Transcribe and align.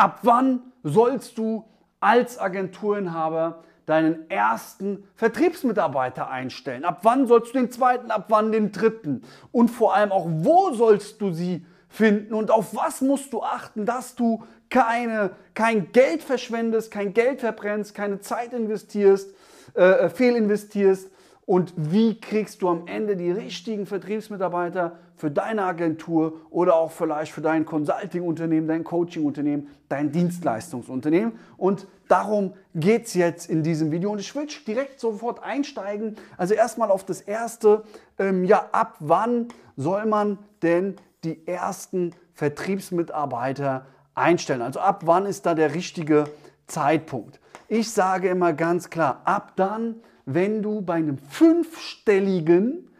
Ab 0.00 0.20
wann 0.22 0.62
sollst 0.82 1.36
du 1.36 1.66
als 2.00 2.38
Agenturinhaber 2.38 3.64
deinen 3.84 4.30
ersten 4.30 5.04
Vertriebsmitarbeiter 5.14 6.30
einstellen? 6.30 6.86
Ab 6.86 7.00
wann 7.02 7.26
sollst 7.26 7.52
du 7.54 7.58
den 7.58 7.70
zweiten, 7.70 8.10
ab 8.10 8.24
wann 8.30 8.50
den 8.50 8.72
dritten? 8.72 9.20
Und 9.52 9.68
vor 9.68 9.94
allem 9.94 10.10
auch, 10.10 10.26
wo 10.26 10.72
sollst 10.72 11.20
du 11.20 11.32
sie 11.32 11.66
finden 11.90 12.32
und 12.32 12.50
auf 12.50 12.74
was 12.74 13.02
musst 13.02 13.34
du 13.34 13.42
achten, 13.42 13.84
dass 13.84 14.14
du 14.14 14.42
keine, 14.70 15.32
kein 15.52 15.92
Geld 15.92 16.22
verschwendest, 16.22 16.90
kein 16.90 17.12
Geld 17.12 17.40
verbrennst, 17.40 17.94
keine 17.94 18.20
Zeit 18.20 18.54
investierst, 18.54 19.34
äh, 19.76 19.82
äh 19.82 20.08
fehlinvestierst 20.08 21.10
und 21.44 21.74
wie 21.76 22.18
kriegst 22.18 22.62
du 22.62 22.70
am 22.70 22.86
Ende 22.86 23.18
die 23.18 23.30
richtigen 23.30 23.84
Vertriebsmitarbeiter 23.84 24.96
für 25.20 25.30
deine 25.30 25.64
Agentur 25.64 26.40
oder 26.48 26.76
auch 26.76 26.90
vielleicht 26.90 27.32
für 27.32 27.42
dein 27.42 27.66
Consulting-Unternehmen, 27.66 28.66
dein 28.66 28.84
Coaching-Unternehmen, 28.84 29.68
dein 29.90 30.10
Dienstleistungsunternehmen. 30.10 31.32
Und 31.58 31.86
darum 32.08 32.54
geht 32.74 33.06
es 33.06 33.14
jetzt 33.14 33.50
in 33.50 33.62
diesem 33.62 33.92
Video. 33.92 34.12
Und 34.12 34.18
ich 34.18 34.34
will 34.34 34.46
direkt 34.66 34.98
sofort 34.98 35.42
einsteigen. 35.42 36.16
Also 36.38 36.54
erstmal 36.54 36.90
auf 36.90 37.04
das 37.04 37.20
erste, 37.20 37.84
ähm, 38.18 38.44
ja, 38.44 38.70
ab 38.72 38.96
wann 39.00 39.48
soll 39.76 40.06
man 40.06 40.38
denn 40.62 40.96
die 41.22 41.46
ersten 41.46 42.12
Vertriebsmitarbeiter 42.32 43.84
einstellen? 44.14 44.62
Also 44.62 44.80
ab 44.80 45.02
wann 45.04 45.26
ist 45.26 45.44
da 45.44 45.54
der 45.54 45.74
richtige 45.74 46.24
Zeitpunkt? 46.66 47.40
Ich 47.68 47.90
sage 47.90 48.28
immer 48.28 48.54
ganz 48.54 48.88
klar, 48.88 49.20
ab 49.26 49.52
dann, 49.56 49.96
wenn 50.24 50.62
du 50.62 50.80
bei 50.80 50.94
einem 50.94 51.18
fünfstelligen 51.18 52.90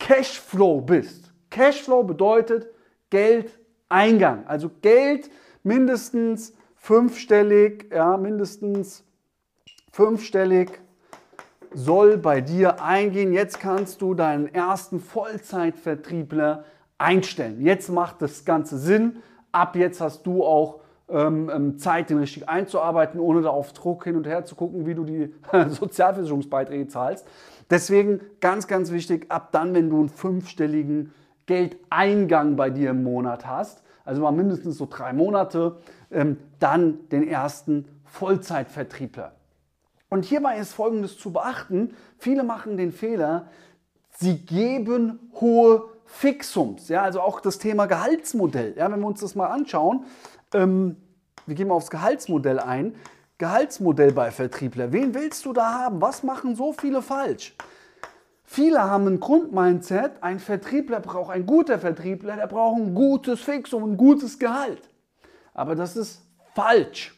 Cashflow 0.00 0.80
bist. 0.80 1.29
Cashflow 1.50 2.04
bedeutet 2.04 2.68
Geldeingang, 3.10 4.46
also 4.46 4.70
Geld 4.82 5.30
mindestens 5.62 6.54
fünfstellig, 6.76 7.90
ja, 7.92 8.16
mindestens 8.16 9.04
fünfstellig 9.92 10.70
soll 11.72 12.16
bei 12.16 12.40
dir 12.40 12.82
eingehen. 12.82 13.32
Jetzt 13.32 13.60
kannst 13.60 14.00
du 14.00 14.14
deinen 14.14 14.52
ersten 14.52 15.00
Vollzeitvertriebler 15.00 16.64
einstellen. 16.98 17.60
Jetzt 17.60 17.90
macht 17.90 18.22
das 18.22 18.44
Ganze 18.44 18.78
Sinn. 18.78 19.16
Ab 19.52 19.76
jetzt 19.76 20.00
hast 20.00 20.26
du 20.26 20.44
auch 20.44 20.80
ähm, 21.08 21.50
ähm, 21.52 21.78
Zeit, 21.78 22.10
den 22.10 22.18
richtig 22.18 22.48
einzuarbeiten, 22.48 23.20
ohne 23.20 23.42
da 23.42 23.50
auf 23.50 23.72
Druck 23.72 24.04
hin 24.04 24.16
und 24.16 24.26
her 24.26 24.44
zu 24.44 24.54
gucken, 24.54 24.86
wie 24.86 24.94
du 24.94 25.04
die 25.04 25.34
Sozialversicherungsbeiträge 25.68 26.88
zahlst. 26.88 27.26
Deswegen 27.68 28.20
ganz, 28.40 28.66
ganz 28.66 28.90
wichtig, 28.90 29.26
ab 29.28 29.50
dann, 29.52 29.74
wenn 29.74 29.90
du 29.90 29.98
einen 29.98 30.08
fünfstelligen 30.08 31.12
Geldeingang 31.50 32.54
bei 32.54 32.70
dir 32.70 32.90
im 32.90 33.02
Monat 33.02 33.44
hast, 33.44 33.82
also 34.04 34.22
mal 34.22 34.30
mindestens 34.30 34.78
so 34.78 34.86
drei 34.88 35.12
Monate, 35.12 35.78
ähm, 36.12 36.36
dann 36.60 37.08
den 37.08 37.26
ersten 37.26 37.86
Vollzeitvertriebler. 38.04 39.32
Und 40.08 40.24
hierbei 40.24 40.58
ist 40.58 40.72
Folgendes 40.72 41.18
zu 41.18 41.32
beachten. 41.32 41.96
Viele 42.18 42.44
machen 42.44 42.76
den 42.76 42.92
Fehler, 42.92 43.48
sie 44.10 44.38
geben 44.38 45.32
hohe 45.40 45.88
Fixums. 46.04 46.88
Ja, 46.88 47.02
also 47.02 47.20
auch 47.20 47.40
das 47.40 47.58
Thema 47.58 47.86
Gehaltsmodell. 47.86 48.74
Ja, 48.76 48.90
wenn 48.92 49.00
wir 49.00 49.08
uns 49.08 49.20
das 49.20 49.34
mal 49.34 49.48
anschauen, 49.48 50.04
ähm, 50.54 50.98
wir 51.46 51.56
gehen 51.56 51.66
mal 51.66 51.74
aufs 51.74 51.90
Gehaltsmodell 51.90 52.60
ein. 52.60 52.94
Gehaltsmodell 53.38 54.12
bei 54.12 54.30
Vertriebler. 54.30 54.92
Wen 54.92 55.14
willst 55.14 55.46
du 55.46 55.52
da 55.52 55.72
haben? 55.72 56.00
Was 56.00 56.22
machen 56.22 56.54
so 56.54 56.72
viele 56.72 57.02
falsch? 57.02 57.56
Viele 58.52 58.82
haben 58.82 59.06
ein 59.06 59.20
Grundmindset, 59.20 60.24
ein 60.24 60.40
Vertriebler 60.40 60.98
braucht, 60.98 61.30
ein 61.30 61.46
guter 61.46 61.78
Vertriebler, 61.78 62.34
der 62.34 62.48
braucht 62.48 62.80
ein 62.80 62.96
gutes 62.96 63.38
Fixum, 63.42 63.84
ein 63.84 63.96
gutes 63.96 64.40
Gehalt. 64.40 64.90
Aber 65.54 65.76
das 65.76 65.96
ist 65.96 66.22
falsch. 66.56 67.16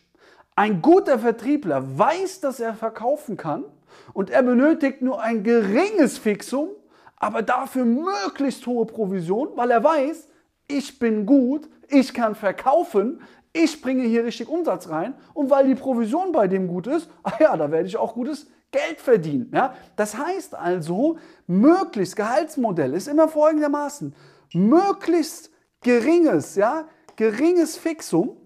Ein 0.56 0.82
guter 0.82 1.18
Vertriebler 1.18 1.98
weiß, 1.98 2.40
dass 2.40 2.60
er 2.60 2.74
verkaufen 2.74 3.38
kann 3.38 3.64
und 4.12 4.28
er 4.28 4.42
benötigt 4.42 5.00
nur 5.00 5.22
ein 5.22 5.42
geringes 5.42 6.18
Fixum, 6.18 6.68
aber 7.16 7.40
dafür 7.40 7.86
möglichst 7.86 8.66
hohe 8.66 8.84
Provision, 8.84 9.52
weil 9.54 9.70
er 9.70 9.82
weiß, 9.82 10.28
ich 10.68 10.98
bin 10.98 11.24
gut, 11.24 11.66
ich 11.88 12.12
kann 12.12 12.34
verkaufen, 12.34 13.22
ich 13.54 13.80
bringe 13.80 14.02
hier 14.02 14.26
richtig 14.26 14.50
Umsatz 14.50 14.90
rein 14.90 15.14
und 15.32 15.48
weil 15.48 15.66
die 15.66 15.76
Provision 15.76 16.30
bei 16.30 16.46
dem 16.46 16.68
gut 16.68 16.86
ist, 16.86 17.08
ah 17.22 17.32
ja, 17.40 17.56
da 17.56 17.70
werde 17.70 17.88
ich 17.88 17.96
auch 17.96 18.12
gutes 18.12 18.48
Geld 18.72 19.00
verdienen. 19.00 19.50
Ja? 19.54 19.74
Das 19.94 20.16
heißt 20.16 20.54
also, 20.54 21.18
möglichst 21.46 22.16
Gehaltsmodell 22.16 22.94
ist 22.94 23.06
immer 23.06 23.28
folgendermaßen, 23.28 24.14
möglichst 24.52 25.50
geringes, 25.80 26.56
ja, 26.56 26.88
geringes 27.14 27.76
Fixum, 27.76 28.36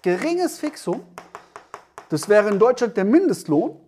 geringes 0.00 0.58
Fixum, 0.58 1.02
das 2.08 2.28
wäre 2.28 2.48
in 2.48 2.58
Deutschland 2.58 2.96
der 2.96 3.04
Mindestlohn, 3.04 3.78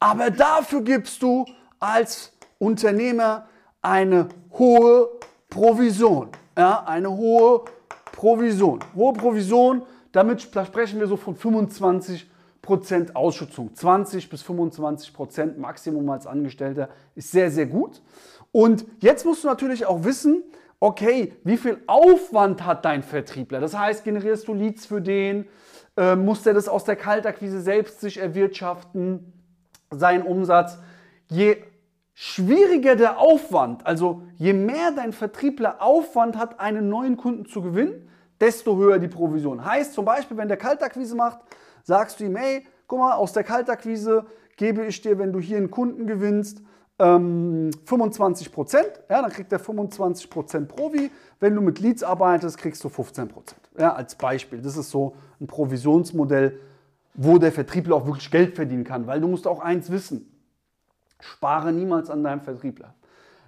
aber 0.00 0.30
dafür 0.30 0.80
gibst 0.80 1.20
du 1.20 1.44
als 1.78 2.32
Unternehmer 2.58 3.46
eine 3.82 4.28
hohe 4.52 5.10
Provision 5.50 6.30
ja, 6.56 6.82
eine 6.84 7.10
hohe 7.10 7.64
Provision. 8.12 8.80
Hohe 8.94 9.12
Provision, 9.12 9.82
damit 10.12 10.54
da 10.54 10.64
sprechen 10.64 11.00
wir 11.00 11.06
so 11.06 11.16
von 11.16 11.36
25% 11.36 12.24
Ausschützung. 13.14 13.74
20 13.74 14.28
bis 14.28 14.42
25% 14.42 15.58
Maximum 15.58 16.08
als 16.10 16.26
Angestellter 16.26 16.88
ist 17.14 17.30
sehr, 17.30 17.50
sehr 17.50 17.66
gut. 17.66 18.02
Und 18.52 18.86
jetzt 19.00 19.24
musst 19.24 19.44
du 19.44 19.48
natürlich 19.48 19.86
auch 19.86 20.04
wissen, 20.04 20.42
okay, 20.80 21.32
wie 21.44 21.56
viel 21.56 21.78
Aufwand 21.86 22.64
hat 22.64 22.84
dein 22.84 23.02
Vertriebler? 23.02 23.60
Das 23.60 23.76
heißt, 23.76 24.04
generierst 24.04 24.48
du 24.48 24.54
Leads 24.54 24.86
für 24.86 25.00
den? 25.00 25.46
Äh, 25.96 26.16
muss 26.16 26.42
der 26.42 26.54
das 26.54 26.68
aus 26.68 26.84
der 26.84 26.96
Kaltakquise 26.96 27.60
selbst 27.60 28.00
sich 28.00 28.18
erwirtschaften, 28.18 29.32
seinen 29.90 30.22
Umsatz? 30.22 30.78
Je 31.28 31.56
schwieriger 32.14 32.96
der 32.96 33.18
Aufwand, 33.18 33.84
also 33.86 34.22
je 34.36 34.54
mehr 34.54 34.90
dein 34.92 35.12
Vertriebler 35.12 35.82
Aufwand 35.82 36.38
hat, 36.38 36.60
einen 36.60 36.88
neuen 36.88 37.16
Kunden 37.18 37.44
zu 37.44 37.60
gewinnen, 37.60 38.08
desto 38.40 38.76
höher 38.76 38.98
die 38.98 39.08
Provision. 39.08 39.64
Heißt 39.64 39.92
zum 39.92 40.04
Beispiel, 40.04 40.36
wenn 40.36 40.48
der 40.48 40.56
Kaltakquise 40.56 41.14
macht, 41.14 41.40
sagst 41.86 42.18
du 42.18 42.24
ihm, 42.24 42.36
hey, 42.36 42.66
guck 42.88 42.98
mal, 42.98 43.14
aus 43.14 43.32
der 43.32 43.44
Kaltakquise 43.44 44.26
gebe 44.56 44.84
ich 44.84 45.00
dir, 45.00 45.18
wenn 45.18 45.32
du 45.32 45.38
hier 45.38 45.56
einen 45.56 45.70
Kunden 45.70 46.06
gewinnst, 46.06 46.62
ähm, 46.98 47.70
25 47.84 48.52
Prozent, 48.52 48.90
ja, 49.08 49.22
dann 49.22 49.30
kriegt 49.30 49.52
er 49.52 49.58
25 49.58 50.28
Prozent 50.28 50.68
Provi. 50.68 51.10
Wenn 51.38 51.54
du 51.54 51.60
mit 51.60 51.78
Leads 51.78 52.02
arbeitest, 52.02 52.58
kriegst 52.58 52.82
du 52.82 52.88
15 52.88 53.28
Prozent. 53.28 53.60
Ja, 53.78 53.94
als 53.94 54.14
Beispiel. 54.14 54.60
Das 54.60 54.76
ist 54.76 54.90
so 54.90 55.14
ein 55.40 55.46
Provisionsmodell, 55.46 56.58
wo 57.14 57.38
der 57.38 57.52
Vertriebler 57.52 57.96
auch 57.96 58.06
wirklich 58.06 58.30
Geld 58.30 58.56
verdienen 58.56 58.84
kann, 58.84 59.06
weil 59.06 59.20
du 59.20 59.28
musst 59.28 59.46
auch 59.46 59.60
eins 59.60 59.90
wissen. 59.90 60.32
Spare 61.20 61.72
niemals 61.72 62.10
an 62.10 62.24
deinem 62.24 62.40
Vertriebler. 62.40 62.94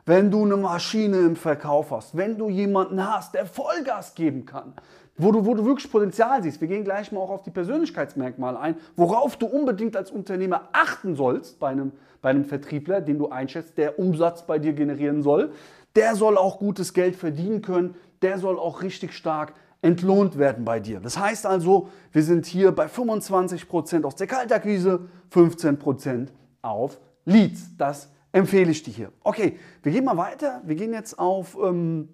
Wenn 0.09 0.31
du 0.31 0.43
eine 0.43 0.57
Maschine 0.57 1.19
im 1.19 1.37
Verkauf 1.37 1.91
hast, 1.91 2.17
wenn 2.17 2.39
du 2.39 2.49
jemanden 2.49 3.07
hast, 3.07 3.35
der 3.35 3.45
Vollgas 3.45 4.15
geben 4.15 4.47
kann, 4.47 4.73
wo 5.19 5.33
du, 5.33 5.45
wo 5.45 5.53
du 5.53 5.67
wirklich 5.67 5.93
Potenzial 5.93 6.43
siehst, 6.43 6.63
wir 6.63 6.69
gehen 6.69 6.83
gleich 6.83 7.13
mal 7.13 7.21
auch 7.21 7.29
auf 7.29 7.43
die 7.43 7.51
Persönlichkeitsmerkmale 7.51 8.59
ein, 8.59 8.77
worauf 8.97 9.37
du 9.37 9.45
unbedingt 9.45 9.99
als 9.99 10.11
Unternehmer 10.11 10.71
achten 10.73 11.15
sollst 11.15 11.61
bei 11.61 11.69
einem, 11.69 11.93
bei 12.23 12.31
einem 12.31 12.47
Vertriebler, 12.47 13.03
den 13.03 13.19
du 13.19 13.29
einschätzt, 13.29 13.77
der 13.77 13.99
Umsatz 13.99 14.47
bei 14.47 14.59
dir 14.59 14.73
generieren 14.73 15.23
soll, 15.23 15.53
der 15.95 16.17
soll 16.17 16.39
auch 16.39 16.59
gutes 16.59 16.95
Geld 16.95 17.15
verdienen 17.15 17.61
können, 17.61 17.95
der 18.23 18.39
soll 18.39 18.59
auch 18.59 18.81
richtig 18.81 19.13
stark 19.13 19.53
entlohnt 19.83 20.39
werden 20.39 20.65
bei 20.65 20.81
dir. 20.81 21.01
Das 21.01 21.19
heißt 21.19 21.45
also, 21.45 21.91
wir 22.13 22.23
sind 22.23 22.47
hier 22.47 22.73
bei 22.73 22.87
25% 22.87 24.05
aus 24.05 24.17
der 24.17 24.27
Kaltakquise, 24.27 25.01
15% 25.35 26.29
auf 26.63 26.99
Leads. 27.27 27.77
Das 27.77 28.09
empfehle 28.33 28.71
ich 28.71 28.83
dir 28.83 28.93
hier. 28.93 29.13
Okay, 29.23 29.59
wir 29.83 29.93
gehen 29.93 30.05
mal 30.05 30.17
weiter. 30.17 30.63
Wir 30.65 30.77
gehen 30.77 30.93
jetzt 30.93 31.19
auf, 31.19 31.57
ähm, 31.61 32.09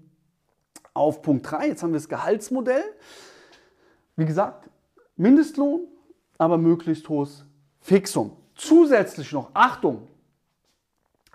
auf 0.92 1.22
Punkt 1.22 1.50
3. 1.50 1.69
Jetzt 1.69 1.82
haben 1.82 1.92
wir 1.92 1.98
das 1.98 2.08
Gehaltsmodell. 2.08 2.84
Wie 4.16 4.25
gesagt, 4.25 4.70
Mindestlohn, 5.16 5.88
aber 6.38 6.58
möglichst 6.58 7.08
hohes 7.08 7.44
Fixum. 7.81 8.37
Zusätzlich 8.55 9.32
noch, 9.32 9.50
Achtung, 9.55 10.08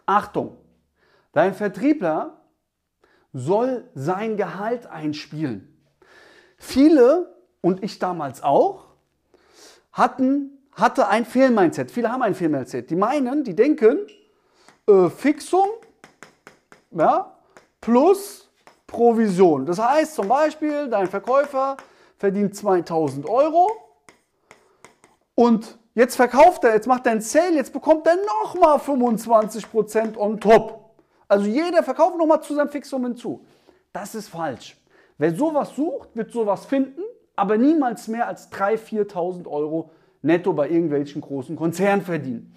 Achtung, 0.05 0.57
dein 1.33 1.53
Vertriebler 1.53 2.41
soll 3.33 3.89
sein 3.93 4.37
Gehalt 4.37 4.87
einspielen. 4.87 5.77
Viele, 6.57 7.35
und 7.61 7.83
ich 7.83 7.99
damals 7.99 8.41
auch, 8.41 8.87
hatten 9.91 10.59
hatte 10.71 11.07
ein 11.07 11.25
Fehlmindset. 11.25 11.91
Viele 11.91 12.11
haben 12.11 12.21
ein 12.21 12.35
Fehlmindset. 12.35 12.89
Die 12.89 12.95
meinen, 12.95 13.43
die 13.43 13.55
denken, 13.55 14.07
äh, 14.89 15.09
Fixum 15.09 15.69
ja, 16.91 17.35
plus 17.79 18.49
Provision. 18.87 19.65
Das 19.65 19.79
heißt 19.79 20.15
zum 20.15 20.27
Beispiel, 20.27 20.89
dein 20.89 21.07
Verkäufer 21.07 21.77
verdient 22.17 22.55
2000 22.55 23.29
Euro 23.29 23.69
und 25.35 25.77
jetzt 25.93 26.15
verkauft 26.15 26.63
er, 26.63 26.73
jetzt 26.73 26.87
macht 26.87 27.05
er 27.05 27.13
ein 27.13 27.21
Sale, 27.21 27.55
jetzt 27.55 27.71
bekommt 27.71 28.07
er 28.07 28.17
nochmal 28.43 28.77
25% 28.77 30.17
on 30.17 30.39
top. 30.39 30.95
Also 31.27 31.45
jeder 31.45 31.83
verkauft 31.83 32.17
nochmal 32.17 32.41
zu 32.41 32.55
seinem 32.55 32.69
Fixum 32.69 33.05
hinzu. 33.05 33.45
Das 33.93 34.15
ist 34.15 34.29
falsch. 34.29 34.75
Wer 35.17 35.35
sowas 35.35 35.75
sucht, 35.75 36.09
wird 36.15 36.31
sowas 36.31 36.65
finden, 36.65 37.01
aber 37.35 37.57
niemals 37.57 38.07
mehr 38.07 38.27
als 38.27 38.51
3.000, 38.51 39.11
4.000 39.11 39.47
Euro 39.47 39.91
netto 40.21 40.53
bei 40.53 40.69
irgendwelchen 40.69 41.21
großen 41.21 41.55
Konzernen 41.55 42.01
verdienen. 42.01 42.55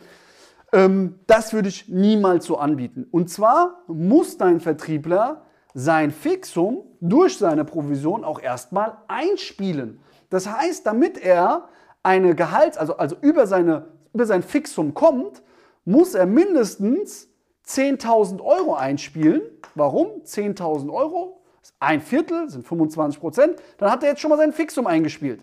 Ähm, 0.73 1.19
das 1.27 1.53
würde 1.53 1.69
ich 1.69 1.89
niemals 1.89 2.47
so 2.47 2.57
anbieten. 2.57 3.07
Und 3.11 3.31
zwar 3.31 3.83
muss 3.87 4.39
dein 4.39 4.61
Vertriebler 4.61 5.43
sein 5.75 6.11
Fixum 6.11 6.83
durch 7.01 7.39
seine 7.39 7.65
Provision 7.65 8.25
auch 8.25 8.41
erstmal 8.41 8.99
einspielen. 9.09 10.01
Das 10.31 10.47
heißt, 10.47 10.87
damit 10.87 11.19
er 11.19 11.69
eine 12.03 12.35
Gehalts-, 12.35 12.79
also, 12.79 12.97
also 12.97 13.17
über, 13.21 13.47
seine, 13.47 13.87
über 14.13 14.27
sein 14.27 14.43
Fixum 14.43 14.95
kommt, 14.95 15.43
muss 15.85 16.15
er 16.15 16.27
mindestens 16.27 17.29
10.000 17.67 18.41
Euro 18.43 18.75
einspielen. 18.75 19.43
Warum? 19.75 20.23
10.000 20.25 20.93
Euro, 20.93 21.41
ein 21.81 22.01
Viertel, 22.01 22.49
sind 22.51 22.67
25 22.67 23.21
Prozent. 23.21 23.57
Dann 23.79 23.91
hat 23.91 24.03
er 24.03 24.11
jetzt 24.11 24.21
schon 24.21 24.31
mal 24.31 24.39
sein 24.39 24.53
Fixum 24.53 24.87
eingespielt. 24.87 25.41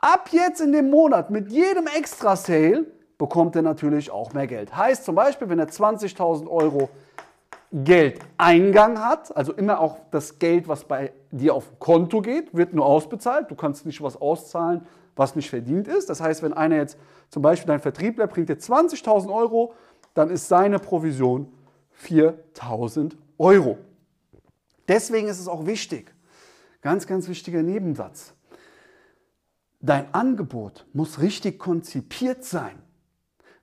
Ab 0.00 0.30
jetzt 0.32 0.60
in 0.60 0.72
dem 0.72 0.90
Monat 0.90 1.30
mit 1.30 1.50
jedem 1.52 1.86
Extra-Sale 1.86 2.86
bekommt 3.22 3.54
er 3.54 3.62
natürlich 3.62 4.10
auch 4.10 4.32
mehr 4.32 4.48
Geld. 4.48 4.76
Heißt 4.76 5.04
zum 5.04 5.14
Beispiel, 5.14 5.48
wenn 5.48 5.60
er 5.60 5.68
20.000 5.68 6.48
Euro 6.48 6.90
Geldeingang 7.70 8.98
hat, 8.98 9.36
also 9.36 9.52
immer 9.52 9.78
auch 9.78 9.98
das 10.10 10.40
Geld, 10.40 10.66
was 10.66 10.82
bei 10.82 11.12
dir 11.30 11.54
auf 11.54 11.78
Konto 11.78 12.20
geht, 12.20 12.52
wird 12.52 12.74
nur 12.74 12.84
ausbezahlt. 12.84 13.48
Du 13.48 13.54
kannst 13.54 13.86
nicht 13.86 14.02
was 14.02 14.20
auszahlen, 14.20 14.84
was 15.14 15.36
nicht 15.36 15.50
verdient 15.50 15.86
ist. 15.86 16.10
Das 16.10 16.20
heißt, 16.20 16.42
wenn 16.42 16.52
einer 16.52 16.74
jetzt 16.74 16.98
zum 17.28 17.42
Beispiel 17.42 17.68
dein 17.68 17.78
Vertriebler 17.78 18.26
bringt 18.26 18.48
dir 18.48 18.58
20.000 18.58 19.32
Euro, 19.32 19.72
dann 20.14 20.28
ist 20.28 20.48
seine 20.48 20.80
Provision 20.80 21.46
4.000 22.04 23.12
Euro. 23.38 23.78
Deswegen 24.88 25.28
ist 25.28 25.38
es 25.38 25.46
auch 25.46 25.64
wichtig, 25.64 26.12
ganz, 26.80 27.06
ganz 27.06 27.28
wichtiger 27.28 27.62
Nebensatz. 27.62 28.34
Dein 29.78 30.12
Angebot 30.12 30.86
muss 30.92 31.20
richtig 31.20 31.60
konzipiert 31.60 32.44
sein. 32.44 32.82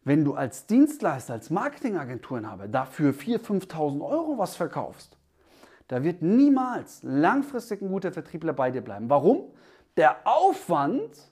Wenn 0.04 0.24
du 0.24 0.34
als 0.34 0.66
Dienstleister, 0.66 1.34
als 1.34 1.50
Marketingagenturinhaber 1.50 2.68
dafür 2.68 3.13
4.000, 3.13 3.68
5.000 3.68 4.01
Euro 4.01 4.38
was 4.38 4.56
verkaufst, 4.56 5.18
da 5.88 6.04
wird 6.04 6.22
niemals 6.22 7.01
langfristig 7.04 7.81
ein 7.81 7.90
guter 7.90 8.12
Vertriebler 8.12 8.54
bei 8.54 8.72
dir 8.72 8.81
bleiben. 8.81 9.10
Warum? 9.10 9.51
Der 9.98 10.18
Aufwand, 10.25 11.31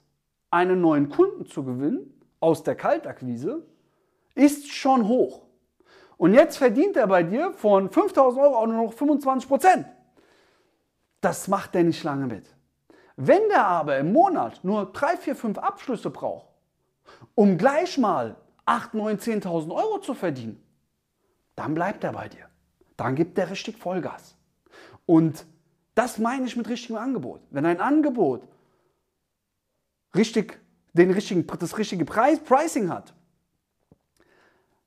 einen 0.50 0.80
neuen 0.80 1.08
Kunden 1.08 1.46
zu 1.46 1.64
gewinnen 1.64 2.20
aus 2.40 2.64
der 2.64 2.74
Kaltakquise, 2.74 3.64
ist 4.34 4.68
schon 4.68 5.06
hoch. 5.08 5.42
Und 6.16 6.34
jetzt 6.34 6.58
verdient 6.58 6.96
er 6.96 7.06
bei 7.06 7.22
dir 7.22 7.52
von 7.52 7.90
5000 7.90 8.42
Euro 8.42 8.56
auch 8.56 8.66
nur 8.66 8.84
noch 8.84 8.92
25 8.92 9.48
Prozent. 9.48 9.86
Das 11.20 11.48
macht 11.48 11.74
er 11.74 11.84
nicht 11.84 12.02
lange 12.02 12.26
mit. 12.26 12.44
Wenn 13.16 13.48
der 13.48 13.64
aber 13.64 13.98
im 13.98 14.12
Monat 14.12 14.62
nur 14.62 14.86
3, 14.92 15.16
4, 15.16 15.36
5 15.36 15.58
Abschlüsse 15.58 16.10
braucht, 16.10 16.46
um 17.34 17.58
gleich 17.58 17.98
mal 17.98 18.36
8, 18.68 18.92
9, 18.92 19.18
10.000 19.18 19.74
Euro 19.74 19.98
zu 19.98 20.12
verdienen, 20.12 20.62
dann 21.56 21.74
bleibt 21.74 22.04
er 22.04 22.12
bei 22.12 22.28
dir. 22.28 22.48
Dann 22.96 23.14
gibt 23.14 23.38
er 23.38 23.50
richtig 23.50 23.78
Vollgas. 23.78 24.36
Und 25.06 25.46
das 25.94 26.18
meine 26.18 26.46
ich 26.46 26.56
mit 26.56 26.68
richtigem 26.68 26.96
Angebot. 26.96 27.40
Wenn 27.50 27.64
ein 27.64 27.80
Angebot 27.80 28.46
richtig, 30.14 30.60
den 30.92 31.10
richtigen, 31.10 31.46
das 31.46 31.78
richtige 31.78 32.04
Preis, 32.04 32.40
Pricing 32.40 32.90
hat, 32.90 33.14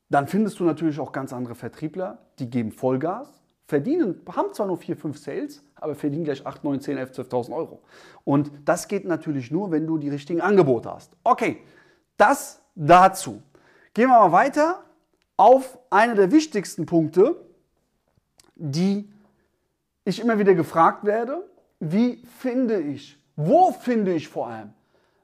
dann 0.10 0.28
findest 0.28 0.60
du 0.60 0.64
natürlich 0.64 1.00
auch 1.00 1.12
ganz 1.12 1.34
andere 1.34 1.56
Vertriebler, 1.56 2.20
die 2.38 2.50
geben 2.50 2.72
Vollgas, 2.72 3.42
verdienen, 3.66 4.22
haben 4.30 4.54
zwar 4.54 4.68
nur 4.68 4.78
4, 4.78 4.98
5 4.98 5.18
Sales, 5.18 5.64
aber 5.76 5.96
verdienen 5.96 6.26
gleich 6.26 6.46
8, 6.46 6.64
9, 6.64 6.82
10, 6.82 6.98
11, 6.98 7.12
12.000 7.12 7.56
Euro. 7.56 7.82
Und 8.26 8.52
das 8.66 8.88
geht 8.88 9.06
natürlich 9.06 9.50
nur, 9.50 9.72
wenn 9.72 9.88
du 9.88 9.98
die 9.98 10.10
richtigen 10.10 10.42
Angebote 10.42 10.94
hast. 10.94 11.16
Okay, 11.24 11.62
das 12.18 12.62
dazu. 12.76 13.42
Gehen 13.94 14.10
wir 14.10 14.20
mal 14.20 14.32
weiter 14.32 14.84
auf 15.36 15.78
eine 15.90 16.16
der 16.16 16.32
wichtigsten 16.32 16.86
Punkte, 16.86 17.36
die 18.56 19.12
ich 20.06 20.20
immer 20.20 20.40
wieder 20.40 20.54
gefragt 20.54 21.04
werde. 21.04 21.50
Wie 21.80 22.24
finde 22.40 22.80
ich, 22.80 23.22
wo 23.36 23.72
finde 23.72 24.14
ich 24.14 24.30
vor 24.30 24.48
allem 24.48 24.74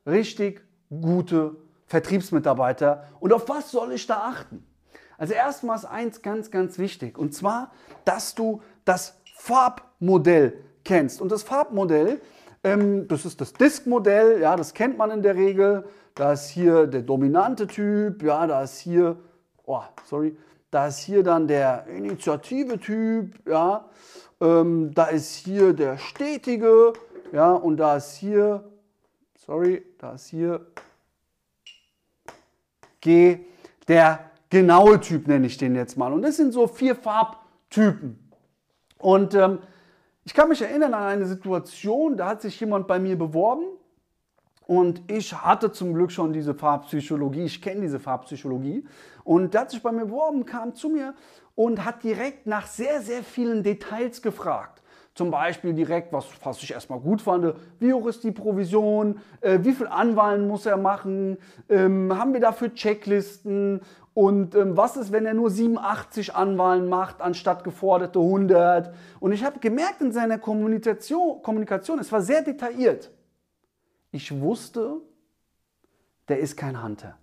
richtig 0.06 0.62
gute 0.90 1.56
Vertriebsmitarbeiter 1.86 3.08
und 3.20 3.32
auf 3.32 3.48
was 3.48 3.72
soll 3.72 3.94
ich 3.94 4.06
da 4.08 4.22
achten? 4.22 4.66
Also 5.18 5.34
erstmal 5.34 5.78
ist 5.78 5.86
eins 5.86 6.22
ganz, 6.22 6.52
ganz 6.52 6.78
wichtig 6.78 7.18
und 7.18 7.34
zwar, 7.34 7.72
dass 8.06 8.36
du 8.36 8.62
das 8.86 9.18
Farbmodell 9.36 10.62
kennst. 10.84 11.22
Und 11.22 11.32
das 11.32 11.44
Farbmodell, 11.44 12.20
ähm, 12.64 13.08
das 13.08 13.26
ist 13.26 13.40
das 13.42 13.54
Disk-Modell, 13.54 14.42
ja, 14.42 14.56
das 14.56 14.74
kennt 14.74 14.98
man 14.98 15.12
in 15.12 15.22
der 15.22 15.36
Regel. 15.36 15.86
Da 16.16 16.34
ist 16.34 16.50
hier 16.50 16.88
der 16.88 17.04
dominante 17.04 17.68
Typ, 17.68 18.24
ja, 18.24 18.48
da 18.48 18.64
ist 18.64 18.80
hier, 18.80 19.18
oh, 19.66 19.84
sorry, 20.04 20.36
da 20.72 20.88
ist 20.88 21.00
hier 21.00 21.24
dann 21.24 21.48
der 21.48 21.86
Initiative-Typ, 21.88 23.48
ja, 23.48 23.90
ähm, 24.42 24.92
da 24.94 25.06
ist 25.06 25.36
hier 25.36 25.74
der 25.74 25.98
stetige, 25.98 26.94
ja, 27.32 27.54
und 27.54 27.78
da 27.78 27.98
ist 27.98 28.16
hier, 28.16 28.64
sorry, 29.38 29.86
da 30.00 30.14
ist 30.14 30.28
hier 30.28 30.66
G, 33.02 33.40
der 33.88 34.32
genaue 34.50 35.00
Typ 35.00 35.28
nenne 35.28 35.48
ich 35.48 35.58
den 35.58 35.76
jetzt 35.76 35.98
mal. 35.98 36.12
Und 36.12 36.22
das 36.24 36.38
sind 36.38 36.52
so 36.52 36.68
vier 36.68 36.96
Farbtypen. 36.96 38.32
Und 38.98 39.36
ähm, 39.36 39.60
ich 40.28 40.34
kann 40.34 40.50
mich 40.50 40.62
erinnern 40.62 40.94
an 40.94 41.04
eine 41.04 41.26
Situation, 41.26 42.18
da 42.18 42.28
hat 42.28 42.42
sich 42.42 42.60
jemand 42.60 42.86
bei 42.86 43.00
mir 43.00 43.18
beworben 43.18 43.64
und 44.66 45.02
ich 45.10 45.34
hatte 45.34 45.72
zum 45.72 45.94
Glück 45.94 46.12
schon 46.12 46.34
diese 46.34 46.54
Farbpsychologie, 46.54 47.46
ich 47.46 47.62
kenne 47.62 47.80
diese 47.80 47.98
Farbpsychologie. 47.98 48.86
Und 49.24 49.54
der 49.54 49.62
hat 49.62 49.72
sich 49.72 49.82
bei 49.82 49.94
mir 49.94 50.04
beworben, 50.04 50.46
kam 50.46 50.76
zu 50.76 50.90
mir 50.90 51.14
und 51.56 51.86
hat 51.86 52.04
direkt 52.04 52.46
nach 52.46 52.68
sehr, 52.68 53.00
sehr 53.00 53.24
vielen 53.24 53.64
Details 53.64 54.22
gefragt. 54.22 54.84
Zum 55.14 55.32
Beispiel 55.32 55.74
direkt, 55.74 56.12
was, 56.12 56.28
was 56.44 56.62
ich 56.62 56.74
erstmal 56.74 57.00
gut 57.00 57.22
fand, 57.22 57.56
wie 57.80 57.94
hoch 57.94 58.06
ist 58.08 58.26
die 58.26 58.32
Provision, 58.32 59.22
äh, 59.40 59.60
wie 59.62 59.72
viel 59.72 59.88
Anwahlen 59.88 60.46
muss 60.46 60.66
er 60.66 60.78
machen, 60.78 61.38
ähm, 61.70 62.16
haben 62.16 62.34
wir 62.34 62.42
dafür 62.42 62.74
Checklisten 62.74 63.80
und 64.18 64.56
ähm, 64.56 64.76
was 64.76 64.98
ist, 64.98 65.12
wenn 65.12 65.28
er 65.28 65.36
nur 65.36 65.52
87 65.52 66.34
Anwahlen 66.34 66.90
macht, 66.90 67.22
anstatt 67.22 67.64
geforderte 67.64 68.18
100. 68.18 68.92
Und 69.20 69.32
ich 69.32 69.44
habe 69.44 69.60
gemerkt 69.60 70.02
in 70.02 70.12
seiner 70.12 70.40
Kommunikation, 70.40 71.44
Kommunikation, 71.44 72.00
es 72.00 72.12
war 72.12 72.24
sehr 72.24 72.42
detailliert. 72.42 73.12
Ich 74.10 74.42
wusste, 74.42 75.02
der 76.30 76.40
ist 76.40 76.58
kein 76.58 76.84
Hunter. 76.84 77.16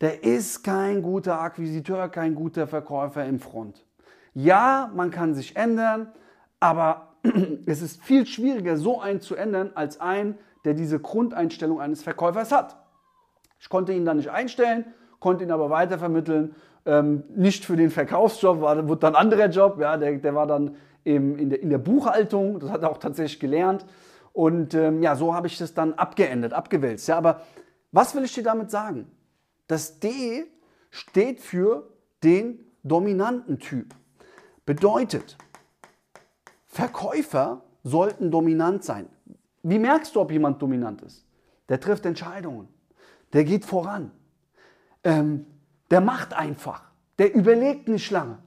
Der 0.00 0.24
ist 0.24 0.64
kein 0.64 1.02
guter 1.02 1.38
Akquisiteur, 1.38 2.08
kein 2.08 2.34
guter 2.34 2.66
Verkäufer 2.66 3.26
im 3.26 3.38
Front. 3.38 3.84
Ja, 4.32 4.90
man 4.94 5.10
kann 5.10 5.34
sich 5.34 5.54
ändern, 5.54 6.14
aber 6.60 7.08
es 7.66 7.82
ist 7.82 8.02
viel 8.02 8.24
schwieriger, 8.24 8.78
so 8.78 9.02
einen 9.02 9.20
zu 9.20 9.34
ändern, 9.34 9.72
als 9.74 10.00
einen, 10.00 10.38
der 10.64 10.72
diese 10.72 10.98
Grundeinstellung 10.98 11.78
eines 11.78 12.02
Verkäufers 12.02 12.52
hat. 12.52 12.82
Ich 13.60 13.68
konnte 13.68 13.92
ihn 13.92 14.06
dann 14.06 14.16
nicht 14.16 14.30
einstellen, 14.30 14.86
konnte 15.22 15.44
ihn 15.44 15.52
aber 15.52 15.70
weitervermitteln. 15.70 16.54
Ähm, 16.84 17.22
nicht 17.34 17.64
für 17.64 17.76
den 17.76 17.90
Verkaufsjob, 17.90 18.60
war, 18.60 18.88
wurde 18.88 19.00
dann 19.00 19.14
ein 19.14 19.20
anderer 19.20 19.46
Job, 19.46 19.78
ja, 19.80 19.96
der, 19.96 20.18
der 20.18 20.34
war 20.34 20.48
dann 20.48 20.74
im, 21.04 21.38
in, 21.38 21.48
der, 21.48 21.62
in 21.62 21.70
der 21.70 21.78
Buchhaltung, 21.78 22.58
das 22.58 22.70
hat 22.70 22.82
er 22.82 22.90
auch 22.90 22.98
tatsächlich 22.98 23.38
gelernt. 23.38 23.86
Und 24.32 24.74
ähm, 24.74 25.00
ja, 25.02 25.14
so 25.14 25.32
habe 25.34 25.46
ich 25.46 25.56
das 25.58 25.74
dann 25.74 25.94
abgeendet, 25.94 26.52
abgewälzt. 26.52 27.06
Ja, 27.06 27.18
aber 27.18 27.42
was 27.92 28.14
will 28.16 28.24
ich 28.24 28.34
dir 28.34 28.42
damit 28.42 28.70
sagen? 28.70 29.06
Das 29.68 30.00
D 30.00 30.44
steht 30.90 31.40
für 31.40 31.88
den 32.24 32.58
dominanten 32.82 33.58
Typ. 33.58 33.94
Bedeutet, 34.66 35.36
Verkäufer 36.66 37.62
sollten 37.84 38.30
dominant 38.30 38.82
sein. 38.82 39.06
Wie 39.62 39.78
merkst 39.78 40.16
du, 40.16 40.20
ob 40.20 40.32
jemand 40.32 40.60
dominant 40.60 41.02
ist? 41.02 41.24
Der 41.68 41.78
trifft 41.78 42.06
Entscheidungen. 42.06 42.66
Der 43.32 43.44
geht 43.44 43.64
voran. 43.64 44.10
Ähm, 45.04 45.46
der 45.90 46.00
macht 46.00 46.34
einfach. 46.34 46.82
Der 47.18 47.34
überlegt 47.34 47.88
nicht 47.88 48.10
lange. 48.10 48.38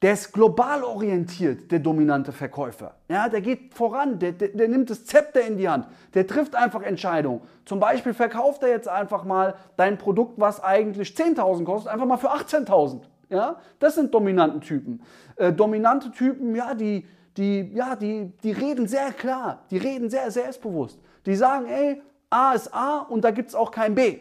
Der 0.00 0.12
ist 0.12 0.32
global 0.32 0.84
orientiert, 0.84 1.72
der 1.72 1.80
dominante 1.80 2.30
Verkäufer. 2.30 2.94
Ja, 3.08 3.28
der 3.28 3.40
geht 3.40 3.74
voran, 3.74 4.20
der, 4.20 4.30
der, 4.30 4.48
der, 4.48 4.68
nimmt 4.68 4.90
das 4.90 5.04
Zepter 5.04 5.40
in 5.40 5.56
die 5.56 5.68
Hand, 5.68 5.88
der 6.14 6.24
trifft 6.24 6.54
einfach 6.54 6.82
Entscheidungen. 6.82 7.40
Zum 7.64 7.80
Beispiel 7.80 8.14
verkauft 8.14 8.62
er 8.62 8.68
jetzt 8.68 8.86
einfach 8.86 9.24
mal 9.24 9.56
dein 9.76 9.98
Produkt, 9.98 10.38
was 10.38 10.62
eigentlich 10.62 11.10
10.000 11.10 11.64
kostet, 11.64 11.92
einfach 11.92 12.06
mal 12.06 12.16
für 12.16 12.32
18.000. 12.32 13.00
Ja, 13.28 13.56
das 13.80 13.96
sind 13.96 14.14
dominanten 14.14 14.60
Typen. 14.60 15.02
Äh, 15.34 15.52
dominante 15.52 16.12
Typen, 16.12 16.54
ja, 16.54 16.74
die, 16.74 17.04
die, 17.36 17.72
ja, 17.74 17.96
die, 17.96 18.32
die 18.42 18.52
reden 18.52 18.86
sehr 18.86 19.12
klar, 19.12 19.64
die 19.70 19.78
reden 19.78 20.10
sehr 20.10 20.30
selbstbewusst. 20.30 21.00
Die 21.26 21.34
sagen, 21.34 21.66
ey, 21.66 22.00
A 22.30 22.52
ist 22.52 22.72
A 22.72 23.00
und 23.00 23.22
da 23.24 23.32
gibt 23.32 23.48
es 23.48 23.54
auch 23.56 23.72
kein 23.72 23.96
B. 23.96 24.20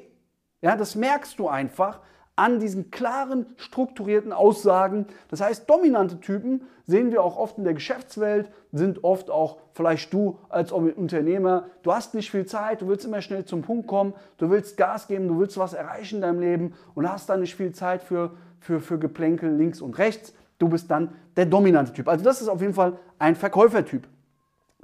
Ja, 0.61 0.75
das 0.75 0.95
merkst 0.95 1.37
du 1.39 1.47
einfach 1.47 1.99
an 2.37 2.59
diesen 2.59 2.91
klaren, 2.91 3.47
strukturierten 3.57 4.31
Aussagen. 4.31 5.07
Das 5.29 5.41
heißt, 5.41 5.67
dominante 5.67 6.19
Typen 6.19 6.61
sehen 6.85 7.11
wir 7.11 7.23
auch 7.23 7.35
oft 7.35 7.57
in 7.57 7.63
der 7.63 7.73
Geschäftswelt, 7.73 8.51
sind 8.71 9.03
oft 9.03 9.31
auch 9.31 9.57
vielleicht 9.73 10.13
du 10.13 10.37
als 10.49 10.71
Unternehmer. 10.71 11.65
Du 11.81 11.91
hast 11.91 12.13
nicht 12.13 12.29
viel 12.29 12.45
Zeit, 12.45 12.81
du 12.81 12.87
willst 12.87 13.05
immer 13.05 13.21
schnell 13.21 13.45
zum 13.45 13.63
Punkt 13.63 13.87
kommen, 13.87 14.13
du 14.37 14.51
willst 14.51 14.77
Gas 14.77 15.07
geben, 15.07 15.27
du 15.27 15.39
willst 15.39 15.57
was 15.57 15.73
erreichen 15.73 16.17
in 16.17 16.21
deinem 16.21 16.39
Leben 16.39 16.73
und 16.93 17.11
hast 17.11 17.27
dann 17.27 17.39
nicht 17.39 17.55
viel 17.55 17.71
Zeit 17.71 18.03
für, 18.03 18.37
für, 18.59 18.79
für 18.79 18.99
Geplänkel 18.99 19.55
links 19.55 19.81
und 19.81 19.97
rechts. 19.97 20.33
Du 20.59 20.69
bist 20.69 20.91
dann 20.91 21.13
der 21.35 21.47
dominante 21.47 21.91
Typ. 21.91 22.07
Also 22.07 22.23
das 22.23 22.41
ist 22.41 22.49
auf 22.49 22.61
jeden 22.61 22.73
Fall 22.73 22.99
ein 23.17 23.35
Verkäufertyp. 23.35 24.07